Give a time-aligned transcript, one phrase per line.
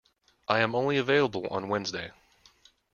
[0.47, 2.09] I am only available on Wednesday.